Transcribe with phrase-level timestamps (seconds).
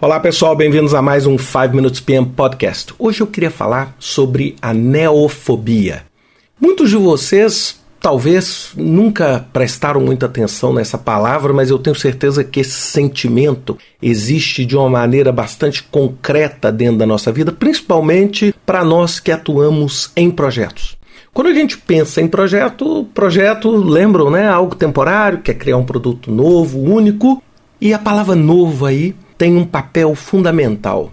[0.00, 2.94] Olá pessoal, bem-vindos a mais um 5 Minutes PM Podcast.
[3.00, 6.04] Hoje eu queria falar sobre a neofobia.
[6.60, 12.60] Muitos de vocês talvez nunca prestaram muita atenção nessa palavra, mas eu tenho certeza que
[12.60, 19.18] esse sentimento existe de uma maneira bastante concreta dentro da nossa vida, principalmente para nós
[19.18, 20.96] que atuamos em projetos.
[21.34, 24.48] Quando a gente pensa em projeto, projeto, lembram, né?
[24.48, 27.42] Algo temporário, quer criar um produto novo, único,
[27.80, 31.12] e a palavra novo aí tem um papel fundamental.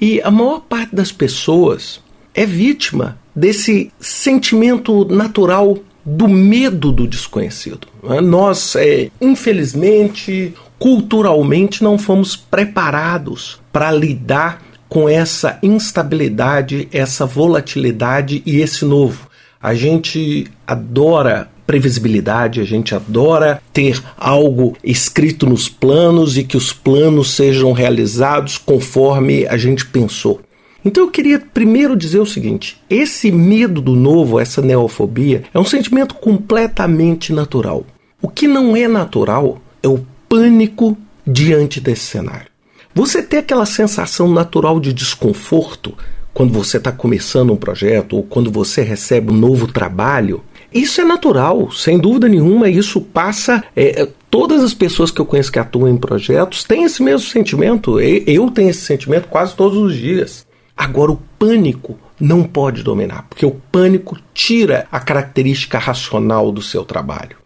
[0.00, 2.00] E a maior parte das pessoas
[2.34, 7.86] é vítima desse sentimento natural do medo do desconhecido.
[8.22, 18.60] Nós, é, infelizmente, culturalmente, não fomos preparados para lidar com essa instabilidade, essa volatilidade e
[18.60, 19.28] esse novo.
[19.60, 26.72] A gente adora previsibilidade, a gente adora ter algo escrito nos planos e que os
[26.72, 30.40] planos sejam realizados conforme a gente pensou.
[30.84, 35.64] Então eu queria primeiro dizer o seguinte: esse medo do novo, essa neofobia, é um
[35.64, 37.84] sentimento completamente natural.
[38.22, 42.46] O que não é natural é o pânico diante desse cenário.
[42.94, 45.92] Você tem aquela sensação natural de desconforto
[46.32, 51.04] quando você está começando um projeto ou quando você recebe um novo trabalho isso é
[51.04, 53.64] natural, sem dúvida nenhuma, isso passa.
[53.74, 57.26] É, é, todas as pessoas que eu conheço que atuam em projetos têm esse mesmo
[57.26, 58.00] sentimento.
[58.00, 60.46] Eu tenho esse sentimento quase todos os dias.
[60.76, 66.84] Agora, o pânico não pode dominar, porque o pânico tira a característica racional do seu
[66.84, 67.36] trabalho.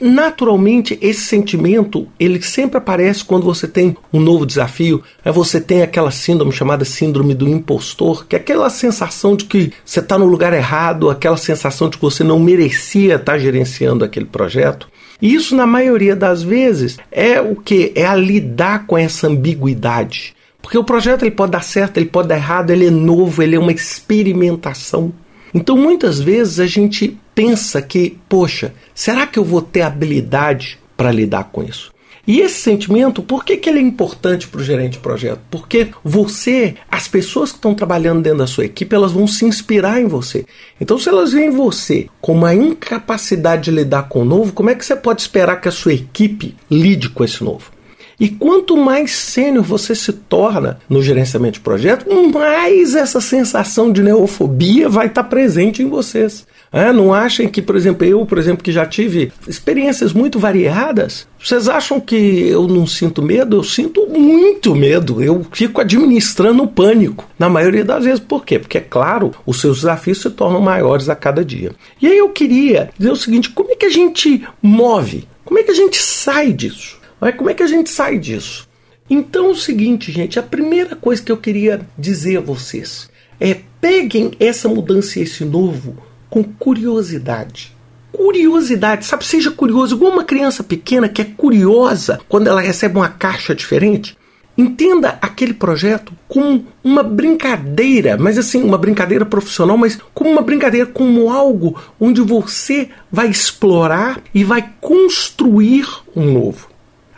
[0.00, 5.02] Naturalmente, esse sentimento ele sempre aparece quando você tem um novo desafio.
[5.24, 9.72] Aí você tem aquela síndrome chamada síndrome do impostor, que é aquela sensação de que
[9.84, 14.04] você está no lugar errado, aquela sensação de que você não merecia estar tá gerenciando
[14.04, 14.88] aquele projeto.
[15.20, 17.92] E isso, na maioria das vezes, é o que?
[17.94, 20.34] É a lidar com essa ambiguidade.
[20.60, 23.54] Porque o projeto ele pode dar certo, ele pode dar errado, ele é novo, ele
[23.54, 25.12] é uma experimentação.
[25.52, 31.12] Então, muitas vezes a gente pensa que, poxa, será que eu vou ter habilidade para
[31.12, 31.92] lidar com isso?
[32.26, 35.40] E esse sentimento, por que, que ele é importante para o gerente de projeto?
[35.50, 40.00] Porque você, as pessoas que estão trabalhando dentro da sua equipe, elas vão se inspirar
[40.00, 40.46] em você.
[40.80, 44.74] Então, se elas veem você com uma incapacidade de lidar com o novo, como é
[44.74, 47.73] que você pode esperar que a sua equipe lide com esse novo?
[48.18, 54.02] E quanto mais sênior você se torna no gerenciamento de projeto, mais essa sensação de
[54.02, 56.46] neofobia vai estar presente em vocês.
[56.72, 61.24] É, não achem que, por exemplo, eu, por exemplo, que já tive experiências muito variadas,
[61.40, 63.58] vocês acham que eu não sinto medo?
[63.58, 65.22] Eu sinto muito medo.
[65.22, 67.28] Eu fico administrando o pânico.
[67.38, 68.18] Na maioria das vezes.
[68.18, 68.58] Por quê?
[68.58, 71.72] Porque, é claro, os seus desafios se tornam maiores a cada dia.
[72.02, 75.28] E aí eu queria dizer o seguinte: como é que a gente move?
[75.44, 76.98] Como é que a gente sai disso?
[77.20, 78.68] Mas como é que a gente sai disso?
[79.08, 83.60] Então é o seguinte, gente, a primeira coisa que eu queria dizer a vocês é
[83.80, 85.96] peguem essa mudança e esse novo
[86.30, 87.74] com curiosidade.
[88.10, 89.24] Curiosidade, sabe?
[89.24, 94.16] Seja curioso, igual uma criança pequena que é curiosa quando ela recebe uma caixa diferente.
[94.56, 100.86] Entenda aquele projeto como uma brincadeira, mas assim, uma brincadeira profissional, mas como uma brincadeira,
[100.86, 106.73] como algo onde você vai explorar e vai construir um novo.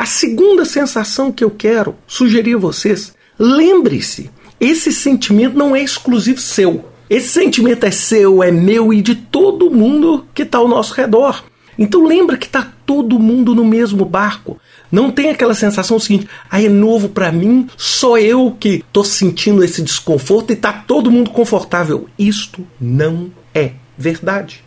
[0.07, 4.31] A segunda sensação que eu quero sugerir a vocês, lembre-se,
[4.61, 6.85] esse sentimento não é exclusivo seu.
[7.11, 11.43] Esse sentimento é seu, é meu e de todo mundo que está ao nosso redor.
[11.77, 14.61] Então lembra que está todo mundo no mesmo barco.
[14.93, 19.65] Não tem aquela sensação seguinte, ah, é novo para mim, só eu que estou sentindo
[19.65, 22.09] esse desconforto e está todo mundo confortável.
[22.17, 24.63] Isto não é verdade.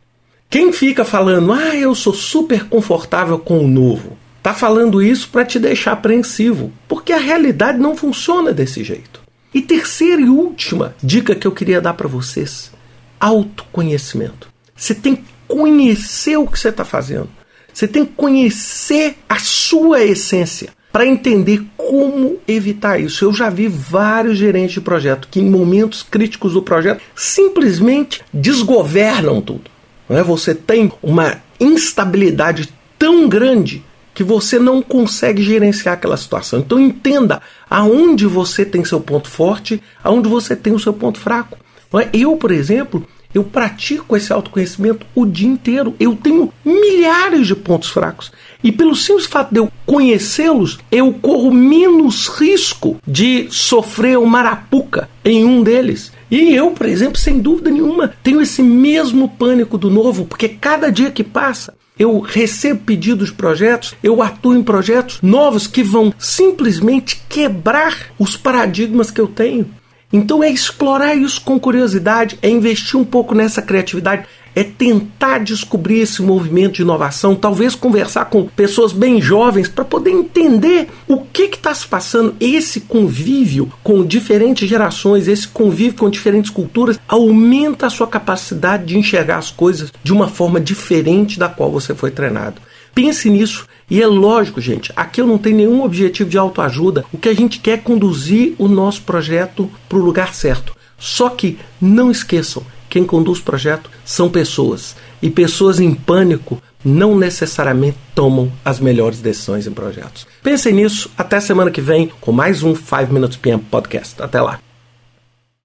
[0.50, 5.46] Quem fica falando, ah, eu sou super confortável com o novo, Tá falando isso para
[5.46, 9.22] te deixar apreensivo, porque a realidade não funciona desse jeito.
[9.54, 12.72] E terceira e última dica que eu queria dar para vocês:
[13.20, 14.48] autoconhecimento.
[14.76, 17.30] Você tem que conhecer o que você está fazendo.
[17.74, 23.24] Você tem que conhecer a sua essência para entender como evitar isso.
[23.26, 29.42] Eu já vi vários gerentes de projeto que, em momentos críticos do projeto, simplesmente desgovernam
[29.42, 29.70] tudo.
[30.08, 30.24] Não é?
[30.24, 33.84] Você tem uma instabilidade tão grande
[34.20, 36.60] que você não consegue gerenciar aquela situação.
[36.60, 41.58] Então entenda aonde você tem seu ponto forte, aonde você tem o seu ponto fraco.
[41.94, 42.10] É?
[42.12, 45.96] Eu, por exemplo, eu pratico esse autoconhecimento o dia inteiro.
[45.98, 48.30] Eu tenho milhares de pontos fracos.
[48.62, 55.08] E pelo simples fato de eu conhecê-los, eu corro menos risco de sofrer uma arapuca
[55.24, 56.12] em um deles.
[56.32, 60.92] E eu, por exemplo, sem dúvida nenhuma, tenho esse mesmo pânico do novo, porque cada
[60.92, 66.14] dia que passa, eu recebo pedidos de projetos, eu atuo em projetos novos que vão
[66.18, 69.70] simplesmente quebrar os paradigmas que eu tenho.
[70.12, 74.26] Então é explorar isso com curiosidade, é investir um pouco nessa criatividade,
[74.60, 80.12] é tentar descobrir esse movimento de inovação, talvez conversar com pessoas bem jovens para poder
[80.12, 82.36] entender o que está se passando.
[82.42, 88.98] Esse convívio com diferentes gerações, esse convívio com diferentes culturas, aumenta a sua capacidade de
[88.98, 92.62] enxergar as coisas de uma forma diferente da qual você foi treinado.
[92.94, 93.66] Pense nisso.
[93.90, 97.06] E é lógico, gente, aqui eu não tenho nenhum objetivo de autoajuda.
[97.14, 100.76] O que a gente quer é conduzir o nosso projeto para o lugar certo.
[100.98, 104.96] Só que não esqueçam, quem conduz o projeto são pessoas.
[105.22, 110.26] E pessoas em pânico não necessariamente tomam as melhores decisões em projetos.
[110.42, 111.12] Pensem nisso.
[111.18, 114.22] Até semana que vem com mais um 5 Minutes PM Podcast.
[114.22, 114.60] Até lá.